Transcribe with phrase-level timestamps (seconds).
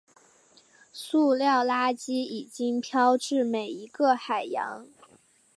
[0.91, 4.87] 塑料垃圾已经飘至每一个海洋。